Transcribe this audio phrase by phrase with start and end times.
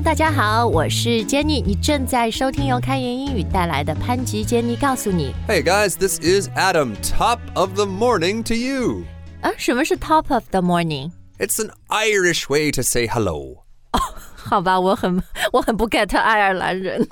[0.00, 6.94] 大家好，我是 Jenny，你正在收听由开言英语带来的潘吉 Jenny 告诉你 Hey guys, this is Adam.
[7.02, 9.02] Top of the morning to you.
[9.42, 11.10] 啊，什么是 Top of the morning？
[11.38, 13.64] It's an Irish way to say hello.
[14.34, 15.22] 好吧，我很
[15.52, 17.06] 我很不 get 爱尔兰人，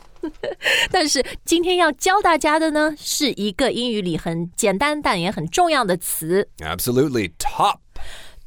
[0.90, 7.32] 但是今天要教大家的呢，是一个英语里很简单但也很重要的词 Absolutely.
[7.38, 7.78] Top.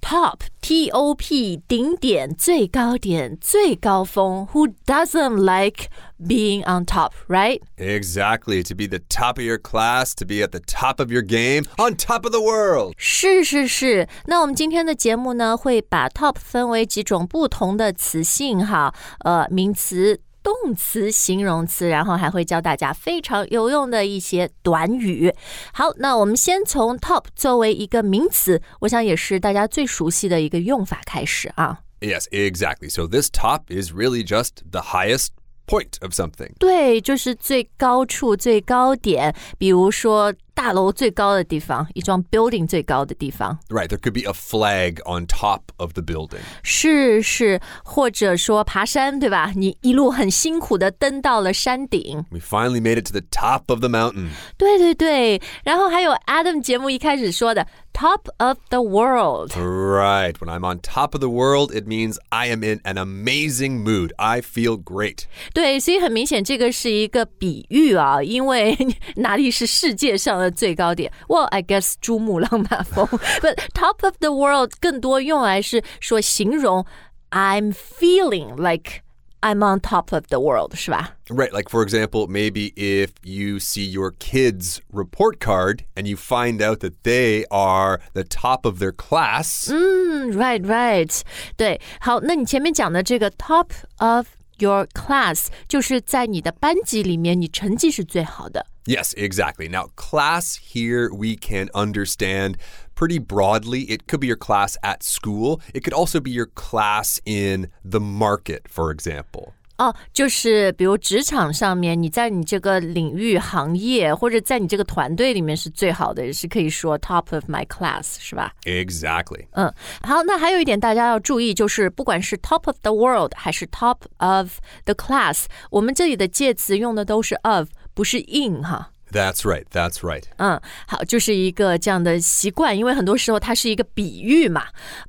[0.01, 4.47] top t o p 顶点最高点最高峰。
[4.53, 7.61] Who doesn't like being on top, right?
[7.77, 8.63] Exactly.
[8.63, 11.65] To be the top of your class, to be at the top of your game,
[11.77, 12.93] on top of the world.
[12.97, 20.21] 是是是，那我们今天的节目呢，会把 top 分为几种不同的词性哈，呃，名词。
[20.42, 25.32] 动词、形容词，然后还会教大家非常有用的一些短语。
[25.72, 31.80] 好，那我们先从 top 作为一个名词，我想也是大家最熟悉的一个用法开始啊。
[32.00, 32.90] Yes, exactly.
[32.90, 35.28] So this top is really just the highest
[35.68, 36.52] point of something.
[36.58, 43.59] 对，就是最高处、最高点，比如说大楼最高的地方，一幢 building 最高的地方。
[43.69, 46.39] Right, there could be a flag on top of the building.
[46.63, 49.53] 是是，或者说爬山，对吧？
[49.55, 54.29] 你一路很辛苦的登到了山顶， We finally made it to the top of the mountain.
[54.57, 55.41] 对对对。
[55.63, 60.33] 然后还有 Adam 节目一开始说的 “top of the world”， Right.
[60.39, 64.11] When I'm on top of the world, it means I am in an amazing mood.
[64.17, 65.25] I feel great.
[65.53, 68.75] 对，所以很明显这个是一个比喻啊，因为
[69.17, 71.11] 哪里是世界上 的 最高点？
[71.27, 73.07] Well, I guess 珠穆朗玛峰，
[73.41, 76.85] but top of the world 更多用来是说形容
[77.29, 79.03] I'm feeling like
[79.41, 81.17] I'm on top of the world，是吧？
[81.29, 81.51] Right.
[81.51, 86.79] Like, for example, maybe if you see your kid's report card and you find out
[86.79, 89.69] that they are the top of their class.
[89.71, 91.21] 嗯，right right，
[91.55, 93.67] 对，好，那你前面讲的这个 top
[93.99, 94.25] of
[94.61, 98.65] your class，就是在你的班级里面，你成绩是最好的。
[98.85, 99.69] Yes, exactly.
[99.69, 102.55] Now, class here we can understand
[102.95, 103.85] pretty broadly.
[103.89, 107.99] It could be your class at school, it could also be your class in the
[107.99, 109.53] market, for example.
[109.82, 119.44] 哦，就是比如职场上面，你在你这个领域、行业，或者在你这个团队里面是最好的，也是可以说 top of my class，是吧？Exactly.
[119.50, 128.91] 嗯，好，那还有一点大家要注意，就是不管是 top of the world 还是 top of the class，我们这里的介词用的都是 of，不是 in 哈。
[129.11, 129.63] That's right.
[129.71, 130.23] That's right.
[130.35, 134.65] 嗯，好，就是一个这样的习惯，因为很多时候它是一个比喻嘛。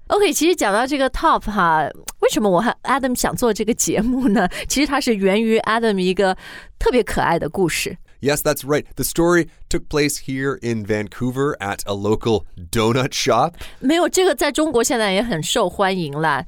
[0.06, 1.88] OK，其实讲到这个 top 哈，
[2.20, 4.48] 为什么我和 Adam 想做这个节目呢？
[4.68, 6.36] 其实它是源于 Adam 一个
[6.78, 7.98] 特别可爱的故事。
[8.20, 8.84] Yes, that's right.
[8.94, 13.54] The story took place here in Vancouver at a local donut shop.
[13.80, 16.44] 没有这个，在中国现在也很受欢迎啦。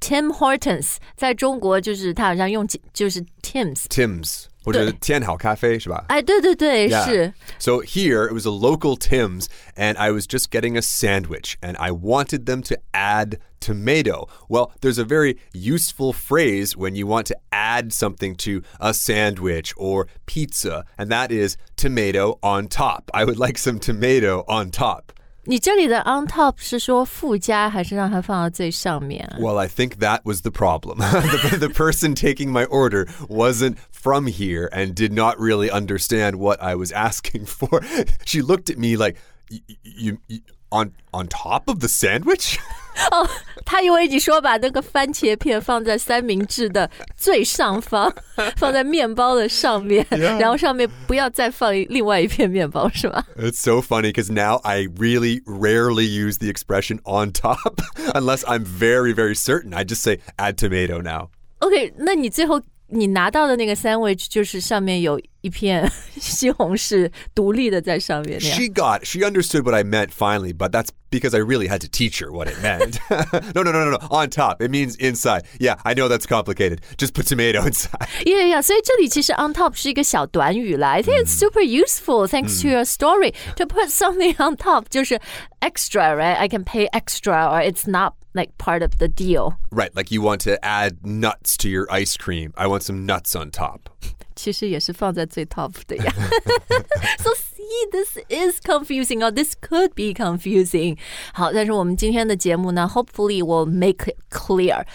[0.00, 4.44] Tim Hortons 在中国就是他好像用就是 Tim's， Tim's.
[4.64, 6.04] 或者天好咖啡是吧？
[6.08, 7.04] 哎，对对对 Yeah.
[7.04, 7.32] 是。
[7.58, 9.46] So here it was a local Tim's,
[9.76, 14.28] and I was just getting a sandwich, and I wanted them to add tomato.
[14.48, 19.72] Well, there's a very useful phrase when you want to add something to a sandwich
[19.76, 23.10] or pizza, and that is tomato on top.
[23.12, 25.12] I would like some tomato on top.
[25.44, 29.38] 你这里的 on top 是说附加，还是让它放到最上面啊？
[29.40, 30.98] Well, I think that was the problem.
[30.98, 36.60] the, the person taking my order wasn't from here and did not really understand what
[36.60, 37.82] I was asking for.
[38.24, 39.16] She looked at me like,
[39.50, 42.58] "Y- y- "You, you on on top of the sandwich?"
[43.12, 43.26] 哦，
[43.64, 48.12] 他以为你说把那个番茄片放在三明治的最上方，
[48.56, 50.38] 放在面包的上面 Yeah.
[50.38, 53.24] 然后上面不要再放另外一片面包，是吧？
[53.38, 57.80] It's so funny because now I really rarely use the expression on top
[58.12, 59.72] unless I'm very very certain.
[59.72, 61.30] I just say add tomato now.
[61.60, 62.60] OK，那你最后
[62.92, 68.58] 你拿到的那个 sandwich 就是上面有一片西红柿独立的在上面那样。
[68.58, 71.88] She got, she understood what I meant finally, but that's because I really had to
[71.88, 72.98] teach her what it meant.
[73.54, 73.98] no, no, no, no, no.
[74.10, 74.60] On top.
[74.60, 75.44] It means inside.
[75.58, 76.82] Yeah, I know that's complicated.
[76.98, 78.08] Just put tomato inside.
[78.26, 78.62] Yeah, yeah.
[78.62, 80.90] 所以这里其实 on top 是一个小短语啦。
[80.90, 85.20] I think it's super useful thanks to your story to put something on top 就是
[85.60, 86.36] extra, right?
[86.36, 89.54] I can pay extra or it's not like part of the deal.
[89.70, 92.52] Right, like you want to add nuts to your ice cream.
[92.56, 93.90] I want some nuts on top.
[94.36, 96.14] 其实也是放在最 top 的呀。
[97.18, 100.96] so see, this is confusing or this could be confusing.
[101.34, 104.86] 好，但是我们今天的节目呢，hopefully will make it clear.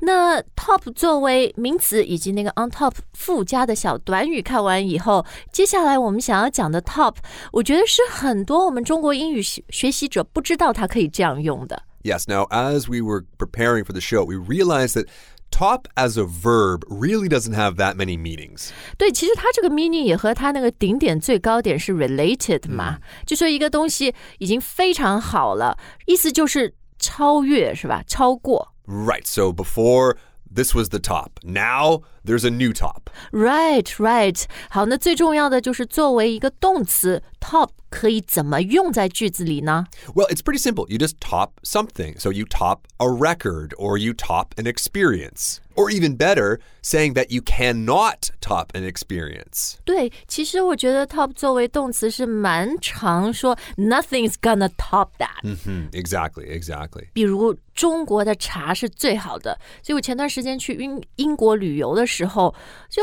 [0.00, 7.16] 那 top 作为名词以及那个 on top 附加的小短语看完以后，接下来我们想要讲的 top，
[7.50, 11.82] 我觉得是很多我们中国英语学学习者不知道它可以这样用的。
[12.06, 15.06] Yes, now as we were preparing for the show, we realized that
[15.50, 18.70] top as a verb really doesn't have that many meanings.
[18.98, 28.02] 对，其实它这个 meaning 也和它那个顶点最高点是 related 嘛，就说一个东西已经非常好了，意思就是超越是吧？
[28.06, 28.74] 超过。
[28.86, 29.24] Right.
[29.24, 30.16] So before
[30.56, 31.40] this was the top.
[31.42, 33.10] Now there's a new top.
[33.32, 34.44] Right, right。
[34.70, 39.86] 好，那最重要的就是作为一个动词，top 可以怎么用在句子里呢？
[40.14, 40.86] Well, it's pretty simple.
[40.88, 42.18] You just top something.
[42.18, 45.58] So you top a record or you top an experience.
[45.76, 49.76] Or even better, saying that you cannot top an experience.
[49.84, 55.40] 对，其实我觉得 top 作为动词是蛮常说 nothing's gonna top that。
[55.42, 57.06] Hmm, exactly, exactly.
[57.14, 62.54] 比如中国的茶是最好的，所以我前段时间去英英国旅游的时候，
[62.90, 63.02] 就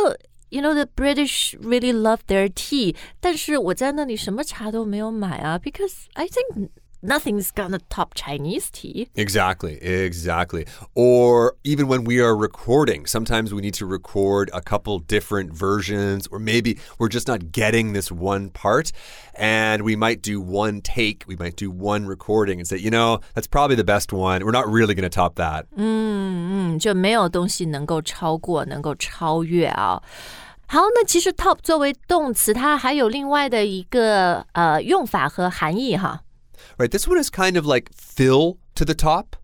[0.49, 6.69] you know the British really love their tea，但是我在那里什么茶都没有买啊，because I think
[7.03, 9.07] nothing's gonna top Chinese tea。
[9.15, 10.65] Exactly, exactly.
[10.95, 16.27] Or even when we are recording, sometimes we need to record a couple different versions,
[16.29, 18.91] or maybe we're just not getting this one part,
[19.33, 23.21] and we might do one take, we might do one recording and say, you know,
[23.33, 24.43] that's probably the best one.
[24.43, 25.67] We're not really going to top that.
[25.77, 30.01] 嗯，就没有东西能够超过，能够超越啊。
[30.67, 36.21] 好，那其实 top 作为动词，它还有另外的一个呃用法和含义哈，
[36.77, 39.35] Right, this one is kind of like fill to the top.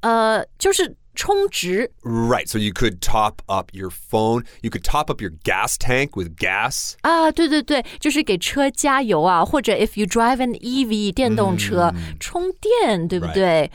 [0.00, 1.90] 呃，就是充值。
[2.02, 6.10] Right, so you could top up your phone, you could top up your gas tank
[6.14, 6.94] with gas.
[7.02, 13.70] 啊，对对对，就是给车加油啊，或者 if you drive an EV 电动车、充电，对不对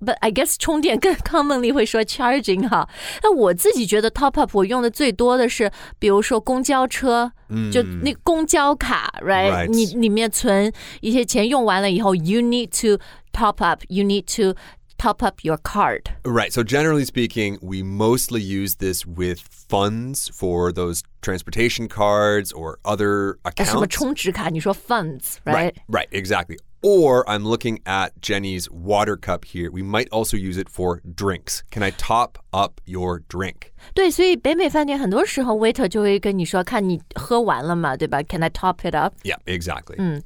[0.00, 2.88] ？But I guess 充电更 commonly 会说 charging 哈。
[3.22, 7.32] 那我自己觉得 top up 我用的最多的是，比如说公交车，
[7.72, 10.70] 就那公交卡，right？, Right 你里面存
[11.00, 13.02] 一些钱，用完了以后，you need to
[13.32, 14.58] top up，you need to
[14.98, 16.02] top up your card。
[16.24, 16.50] Right.
[16.52, 23.38] So generally speaking, we mostly use this with funds for those transportation cards or other
[23.64, 23.88] 什么 accounts.
[23.88, 24.50] 充值卡？
[24.50, 25.72] 你说 funds，right？
[25.72, 25.74] Right.
[25.88, 26.08] Right.
[26.10, 26.58] Exactly.
[26.82, 29.72] Or I'm looking at Jenny's water cup here.
[29.72, 31.64] We might also use it for drinks.
[31.70, 33.72] Can I top up your drink?
[33.94, 38.22] 对，所以北美饭店很多时候 waiter 就会跟你说，看你喝完了嘛，对吧？
[38.22, 39.14] Can I top it up？
[39.24, 40.22] Yeah, exactly.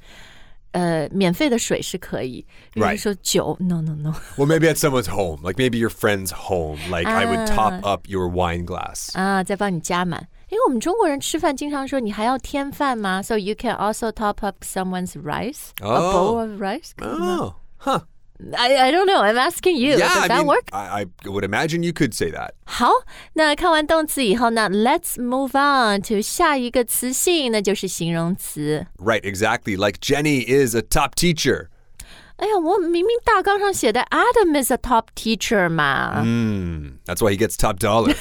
[0.73, 6.77] 呃，免费的水是可以，比如 Right 说酒，no no no， Well, maybe at someone's home, like maybe your friend's home.
[6.89, 9.09] Like I would top up your wine glass.
[9.13, 10.27] 啊，再帮你加满。
[10.49, 13.21] 因为我们中国人吃饭经常说你还要添饭吗？
[13.21, 16.13] So you can also top up someone's rice, a Oh.
[16.13, 16.91] bowl of rice.
[17.01, 18.01] Oh, huh.
[18.57, 19.21] I I don't know.
[19.21, 19.91] I'm asking you.
[19.99, 20.63] Yeah, Does I that mean, work?
[20.71, 22.53] I, I would imagine you could say that.
[22.65, 22.89] 好，
[23.33, 28.87] 那看完动词以后呢，Let's move on to 下一个词性，那就是形容词。
[28.97, 29.77] Right, exactly.
[29.77, 31.67] Like Jenny is a top teacher.
[32.37, 36.23] 哎呀，我明明大纲上写的 Adam is a top teacher 嘛。
[36.23, 38.15] Hmm, that's why he gets top dollar.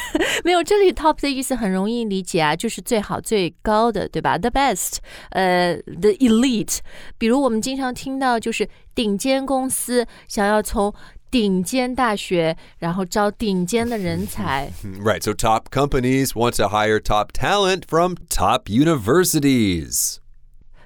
[0.45, 4.37] 没有，这里 top 的意思很容易理解啊，就是最好、最高的，对吧？
[4.37, 4.99] The best，
[5.31, 6.81] 呃，the elite。
[7.17, 10.93] 比如我们经常听到，就是顶尖公司想要从
[11.31, 14.71] 顶尖大学，然后招顶尖的人才。
[15.03, 20.17] right, so top companies want to hire top talent from top universities.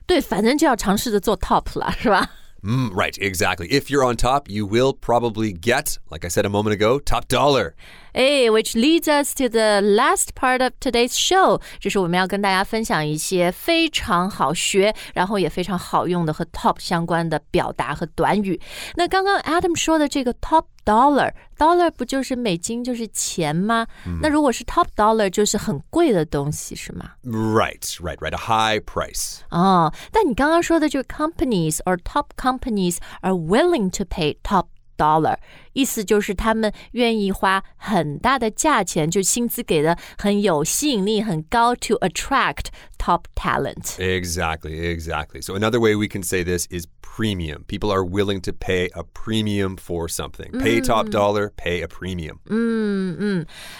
[0.07, 2.31] 对，反正就要尝试着做 top 了，是吧？
[2.64, 3.68] Mm, right, exactly.
[3.72, 7.28] If you're on top, you will probably get, like I said a moment ago, top
[7.28, 7.76] dollar.
[8.13, 18.61] 哎，which leads us to the last part of today's show，就是我们要跟大家分享一些非常好学，然后也非常好用的和 top 相关的表达和短语。
[18.95, 23.87] 那刚刚 Adam 说的这个 top dollar，dollar 不就是美金就是钱吗？
[24.21, 27.11] 那如果是 top dollar 就是很贵的东西是吗？
[27.25, 28.33] Right, right, right.
[28.33, 29.39] A high price.
[29.51, 34.67] 哦，但你刚刚说的就是 companies or top companies are willing to pay top
[34.99, 35.37] dollar，
[35.73, 42.67] 意思就是他们愿意花很大的价钱，就薪资给的很有吸引力、很高，to attract
[42.99, 43.97] top talent。
[43.99, 45.43] Exactly, exactly.
[45.43, 47.65] So another way we can say this is premium.
[47.67, 50.51] People are willing to pay a premium for something.
[50.61, 52.39] Pay top dollar, pay a premium.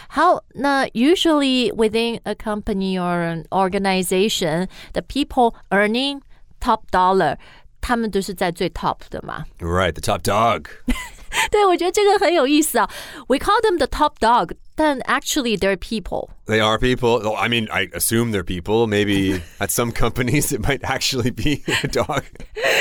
[0.09, 6.21] 好，那 usually within a company or an organization, the people earning
[6.61, 7.37] top dollar，
[7.81, 9.45] 他们都是在最 top 的嘛。
[9.59, 10.67] Right, the top dog.
[11.51, 12.89] 对，我觉得这个很有意思啊。
[13.27, 16.31] We call them the top dog，但 actually they're people。
[16.47, 17.27] They are people.
[17.27, 18.87] Oh, I mean, I assume they're people.
[18.87, 22.23] Maybe at some companies it might actually be a dog.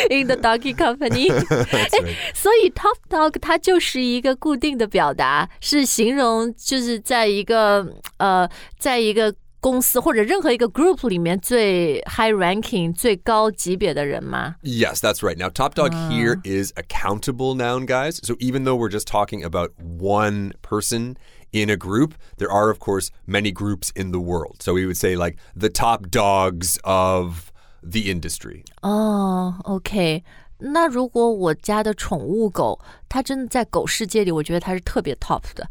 [0.10, 7.86] in the doggy company 哎所以 top dog 它就是一个固定的表达，是形容就是在一个
[8.18, 14.56] 呃，在一个 公司或者任何一个 group 里面最 high ranking 最高级别的人吗？
[14.62, 15.38] Yes, that's right.
[15.38, 18.20] Now, top dog here is a countable noun, guys.
[18.22, 21.16] So even though we're just talking about one person
[21.54, 24.62] in a group, there are, of course, many groups in the world.
[24.62, 28.66] So we would say, like, the top dogs of the industry.
[28.82, 30.24] 哦，OK。
[30.59, 35.69] 那如果我家的宠物狗，它真的在狗世界里，我觉得它是特别 top 的。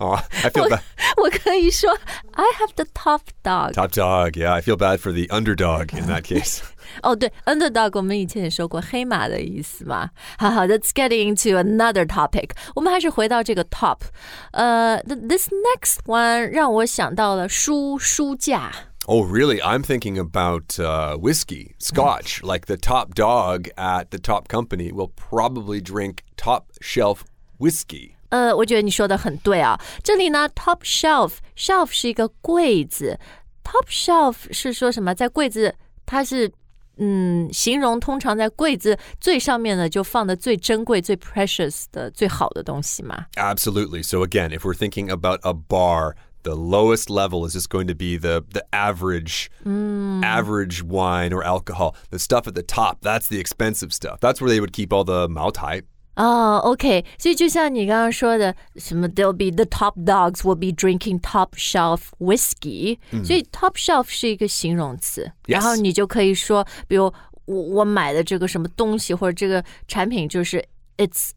[0.00, 0.80] oh, I feel bad.
[1.16, 1.90] 我可以说
[2.32, 3.72] ，I have the top dog。
[3.74, 4.52] Top dog, yeah.
[4.52, 6.60] I feel bad for the underdog in that case.
[7.02, 10.10] 哦，对，underdog，我们以前也说过黑马的意思嘛。
[10.36, 12.50] 好好，Let's get into another topic。
[12.74, 13.98] 我们还是回到这个 top。
[14.50, 18.72] 呃，this next one 让我想到了书书架。
[19.07, 19.61] Oh, really?
[19.61, 22.43] I'm thinking about uh, whiskey, scotch.
[22.43, 27.21] Like the top dog at the top company will probably drink top shelf
[27.57, 28.15] whiskey.
[28.29, 29.79] 呃，我觉得你说的很对啊。
[30.03, 33.17] 这里呢，top shelf，shelf 是一个柜子，
[33.63, 35.15] top shelf 是说什么？
[35.15, 35.73] 在柜子，
[36.05, 36.51] 它是
[36.97, 43.27] 嗯，形容通常在柜子最上面呢，就放的最珍贵、最 precious 的、最好的东西嘛。
[43.35, 44.03] Absolutely.
[44.03, 47.95] So again, if we're thinking about a bar, the lowest level is just going to
[47.95, 51.95] be the the average average wine or alcohol.
[52.09, 54.19] The stuff at the top, that's the expensive stuff.
[54.19, 55.83] That's where they would keep all the Maotai.
[56.15, 63.73] 哦、o k 所以就像你刚刚说的，什么 they'll be the top dogs will be drinking top shelf whiskey，、所以 top
[63.75, 67.13] shelf 是一个形容词 Yes 然后你就可以说，比如
[67.45, 70.65] 我我买的这个什么东西或者这个产品就是
[70.97, 71.29] it's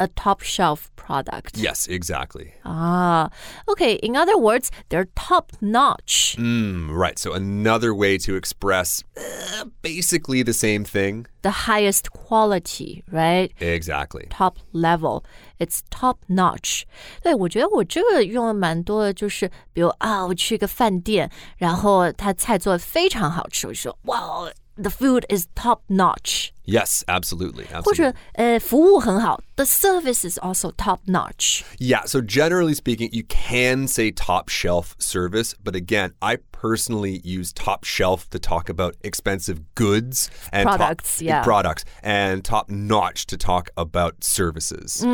[0.00, 2.52] a top shelf product Yes, exactly.
[2.62, 3.30] 啊，
[3.66, 7.18] OK，in、other words they're top notch， Mm, right.
[7.18, 11.24] So another way to express uh, basically the same thing.
[11.40, 14.26] the highest quality right Exactly.
[14.28, 15.24] top level.
[15.58, 16.82] It's top notch.
[17.22, 27.66] 对，我觉得我这个用的蛮多的，就是比如啊，我去一个饭店，然后他菜做的非常好吃，我就说哇，the food is top notch， Yes, absolutely.
[27.66, 27.96] 或 Absolutely.
[27.96, 31.62] 者呃服务很好，the service is also top notch。
[31.78, 37.52] Yeah, so generally speaking, you can say top shelf service, but again, I personally use
[37.52, 41.42] top shelf to talk about expensive goods and top- Products, yeah.
[41.44, 45.04] products and top notch to talk about services.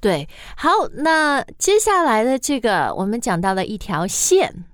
[0.00, 4.64] 对，好，那接下来的这个我们讲到了一条线。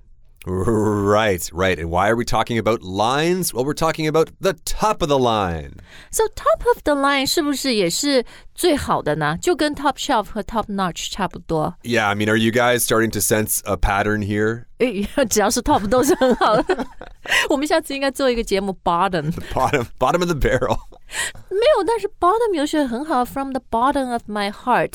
[0.45, 1.77] Right, right.
[1.77, 3.53] And why are we talking about lines?
[3.53, 5.75] Well, we're talking about the top of the line.
[6.09, 8.25] So top of the line 是不是也是
[8.55, 9.37] 最好的呢？
[9.41, 11.75] 就跟 top shelf 和 top notch 差不多。
[11.83, 14.65] Yeah, I mean, are you guys starting to sense a pattern here?
[14.79, 16.85] 诶，只要是 top 都是很好的。
[17.49, 20.79] 我们下次应该做一个节目 bottom， Bottom, bottom of the barrel.
[21.49, 24.93] 没有，但是 bottom 有些很好，from the bottom of my heart，、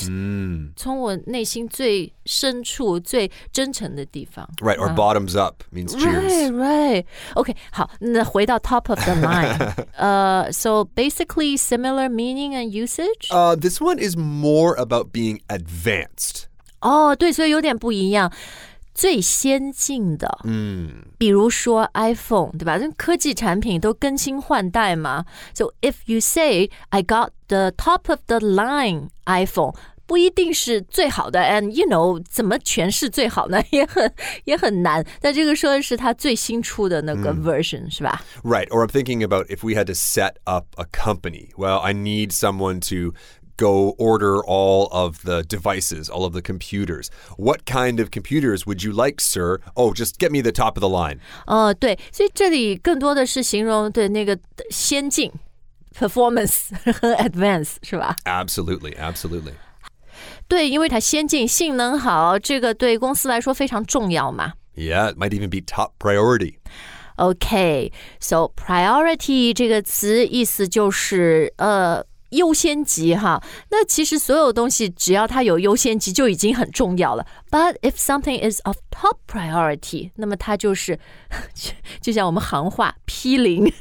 [0.75, 4.49] 从我内心最深处、最真诚的地方。
[4.61, 6.51] Right, or bottoms up means cheers.
[6.51, 7.05] Right, right.
[7.35, 13.29] OK，好，那回到 top of the line，呃、so basically similar meaning and usage。
[13.31, 16.45] Uh, this one is more about being advanced.
[16.81, 18.33] 哦，对，所以有点不一样。
[18.95, 22.79] 最先进的，嗯，比如说 iPhone，对吧？
[22.79, 25.27] 这科技产品都更新换代嘛。
[25.55, 29.75] So if you say I got the top of the line iPhone，
[30.07, 33.63] 不一定是最好的，and you know 怎么诠释最好呢？
[33.69, 34.11] 也很
[34.45, 35.05] 也很难。
[35.21, 38.23] 但这个说的是它最新出的那个 version，、是吧？
[38.43, 38.69] Right.
[38.69, 41.51] Or I'm thinking about if we had to set up a company.
[41.59, 43.13] Well, I need someone to
[43.57, 47.11] go order all of the devices, all of the computers.
[47.39, 49.61] What kind of computers would you like, sir?
[49.75, 51.21] Oh, just get me the top of the line.
[51.47, 54.39] 哦，对，所以这里更多的是形容对那个
[54.71, 55.33] 先进
[55.99, 58.17] performance 和 advance， 是吧？
[58.25, 58.95] Absolutely.
[58.97, 59.55] Absolutely.
[60.49, 64.53] 对，因为它先进、性能好，这个对公司来说非常重要嘛。
[64.75, 66.57] Yeah, it might even be top priority.
[67.17, 73.43] OK，so、priority 这个词意思就是呃 优先级哈。
[73.71, 77.27] 那其实所有东西只要它有优先级就已经很重要了。
[77.51, 80.99] But if something is of top priority，那么它就是
[82.01, 83.73] 就像我们行话 P 零，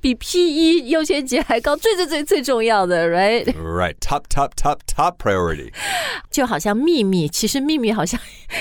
[0.00, 3.44] 比 P 一优先级还高，最最最最重要的，right？
[3.52, 3.96] Right.
[4.00, 5.72] Top, top, top, top priority.
[6.30, 8.18] 就好像秘密，其实秘密好像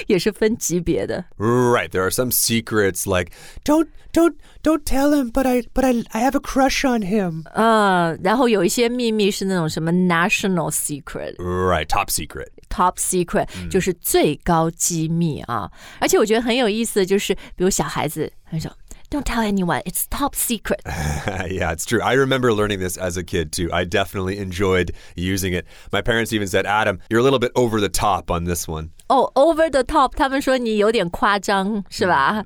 [0.08, 1.26] 也是分级别的。
[1.38, 1.90] Right.
[1.90, 3.32] There are some secrets like
[3.64, 7.45] don't don't Don't tell him, but I but I I have a crush on him.
[7.55, 11.87] 嗯，然后有一些秘密是那种什么 national secret、Right.
[11.87, 12.49] Top secret.
[12.69, 15.71] top secret，、就是最高机密啊。
[16.01, 18.69] 而且我觉得很有意思的就是，比如小孩子，他说
[19.10, 19.82] don't tell anyone.
[19.86, 20.82] It's top secret.
[20.86, 22.02] yeah, it's true.
[22.02, 23.70] I remember learning this as a kid too.
[23.74, 25.66] I definitely enjoyed using it.
[25.92, 28.92] My parents even said, Adam, you're a little bit over the top on this one.
[29.10, 32.44] Oh, over the top，他们说你有点夸张，是吧？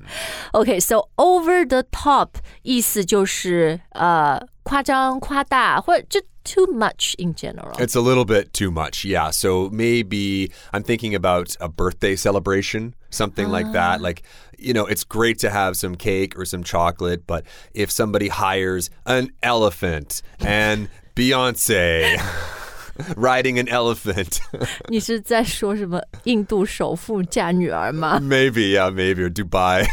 [0.52, 2.30] OK，so、okay, over the top
[2.62, 7.76] 意思就是呃夸张、夸大，或者就 too much in general.
[7.78, 9.30] It's a little bit too much, yeah.
[9.30, 14.00] So maybe I'm thinking about a birthday celebration, something like that.
[14.00, 14.22] Like,
[14.58, 18.90] you know, it's great to have some cake or some chocolate, but if somebody hires
[19.06, 22.20] an elephant and Beyonce.
[23.16, 24.40] riding an elephant.
[24.88, 26.00] 你是在说什么？
[26.24, 28.20] 印度首富嫁女儿吗？
[28.20, 29.86] Maybe, yeah, maybe or Dubai.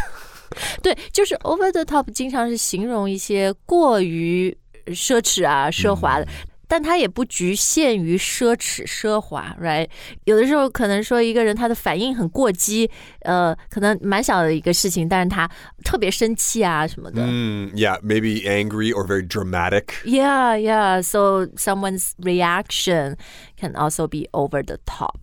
[0.83, 4.55] 对，就是 over the top，经常是形容一些过于
[4.87, 6.25] 奢侈啊、奢华的。
[6.25, 6.27] 嗯
[6.71, 9.89] 但它也不局限于奢侈奢华，right？
[10.23, 12.89] 有的时候可能说一个人他的反应很过激，
[13.23, 15.51] 呃，可能蛮小的一个事情，但是他
[15.83, 17.25] 特别生气啊什么的。
[17.27, 19.87] 嗯，Yeah，maybe angry or very dramatic.
[20.05, 21.01] Yeah, yeah.
[21.01, 23.17] So someone's reaction
[23.59, 25.17] can also be over the top.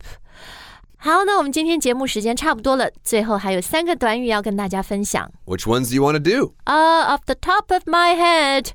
[0.98, 5.32] 好，那我们今天节目时间差不多了，最后还有三个短语要跟大家分享。
[5.46, 6.52] Which ones do you want to do?
[6.66, 8.72] Uh, off the top of my head.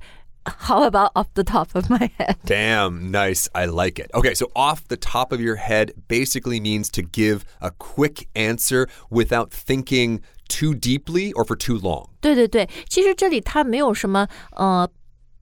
[0.47, 2.35] How about off the top of my head?
[2.45, 3.47] Damn, nice.
[3.55, 4.11] I like it.
[4.13, 8.89] Okay, so off the top of your head basically means to give a quick answer
[9.09, 12.09] without thinking too deeply or for too long.
[12.19, 14.87] 对对对，其实这里它没有什么呃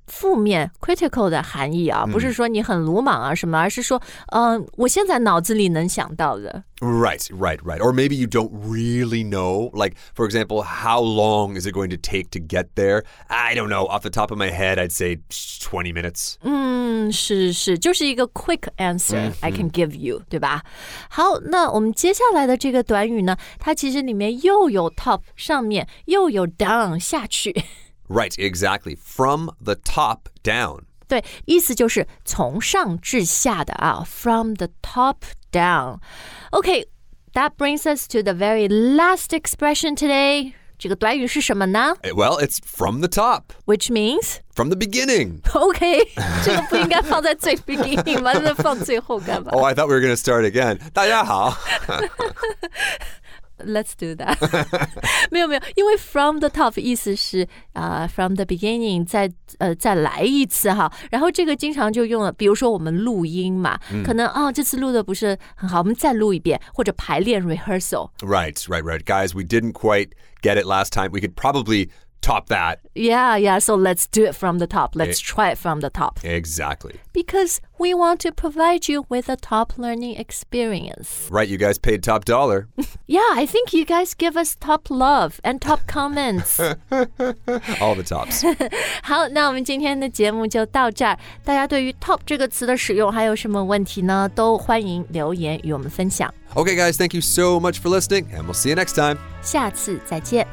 [0.06, 4.00] 负面 critical 的含义啊，不是说你很鲁莽啊什么，而是说，
[4.32, 6.64] 嗯、呃，我现在脑子里能想到的。
[6.80, 7.80] Right, right, right.
[7.80, 9.70] Or maybe you don't really know.
[9.72, 13.02] Like, for example, how long is it going to take to get there?
[13.28, 13.86] I don't know.
[13.86, 16.34] Off the top of my head, I'd say 20 minutes.
[16.42, 20.64] 嗯，是是，就是一个 quick answer I can give you，对吧？
[21.08, 27.54] 好，那我们接下来的这个短语呢，它其实里面又有 top 上面，又有 down 下去。
[28.07, 28.97] Right, exactly.
[28.97, 30.81] From the top down.
[31.07, 35.17] 对，意思就是从上至下的啊，from the top
[35.51, 35.99] down.
[36.51, 36.85] Okay,
[37.33, 40.53] that brings us to the very last expression today.
[40.77, 41.95] 这个短语是什么呢？
[42.01, 43.53] Well, it's from the top.
[43.65, 45.41] Which means from the beginning.
[45.43, 46.07] Okay,
[46.43, 48.33] 这个不应该放在最 beginning 吗？
[48.33, 49.51] 那放最后干嘛？
[49.51, 50.79] Oh, I thought we were going to start again.
[50.91, 51.55] 大家好。
[53.63, 54.37] Let's do that
[55.29, 69.35] 没有没有，因为 from the top 意思是啊、uh, from the beginning 再呃再来一次哈，然后这个经常就用了，比如说我们录音嘛，嗯、可能啊、哦、这次录的不是很好，我们再录一遍或者排练 rehearsal。Right, right, right, guys.
[69.35, 70.09] We didn't quite
[70.41, 71.11] get it last time.
[71.11, 71.89] We could probably
[72.21, 72.81] top that.
[72.93, 73.57] Yeah, yeah.
[73.57, 74.95] So let's do it from the top.
[74.95, 76.19] Let's try it from the top.
[76.23, 76.99] Exactly.
[77.13, 81.27] Because we want to provide you with a top learning experience.
[81.31, 82.67] Right, you guys paid top dollar.
[83.07, 86.59] yeah, I think you guys give us top love and top comments.
[87.79, 88.43] All the tops.
[89.01, 91.17] 好，那我们今天的节目就到这儿。
[91.43, 94.29] 大家对于 top 这个词的使用还有什么问题呢？
[94.35, 96.31] 都欢迎留言与我们分享。
[96.53, 99.17] Okay, guys, thank you so much for listening, and we'll see you next time.
[99.41, 100.45] 下次再见。